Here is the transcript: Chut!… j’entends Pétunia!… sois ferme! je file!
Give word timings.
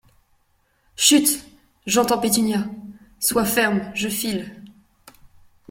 Chut!… 0.95 1.47
j’entends 1.85 2.17
Pétunia!… 2.19 2.65
sois 3.19 3.45
ferme! 3.45 3.91
je 3.93 4.09
file! 4.09 4.63